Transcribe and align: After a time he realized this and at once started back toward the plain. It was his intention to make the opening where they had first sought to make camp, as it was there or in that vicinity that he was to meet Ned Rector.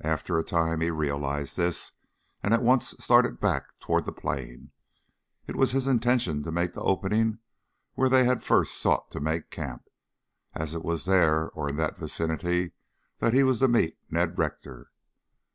After 0.00 0.38
a 0.38 0.42
time 0.42 0.80
he 0.80 0.90
realized 0.90 1.58
this 1.58 1.92
and 2.42 2.54
at 2.54 2.62
once 2.62 2.94
started 2.98 3.40
back 3.40 3.78
toward 3.78 4.06
the 4.06 4.10
plain. 4.10 4.70
It 5.46 5.54
was 5.54 5.72
his 5.72 5.86
intention 5.86 6.42
to 6.44 6.50
make 6.50 6.72
the 6.72 6.80
opening 6.80 7.40
where 7.92 8.08
they 8.08 8.24
had 8.24 8.42
first 8.42 8.80
sought 8.80 9.10
to 9.10 9.20
make 9.20 9.50
camp, 9.50 9.84
as 10.54 10.72
it 10.74 10.82
was 10.82 11.04
there 11.04 11.50
or 11.50 11.68
in 11.68 11.76
that 11.76 11.94
vicinity 11.98 12.72
that 13.18 13.34
he 13.34 13.42
was 13.42 13.58
to 13.58 13.68
meet 13.68 13.98
Ned 14.10 14.38
Rector. 14.38 14.92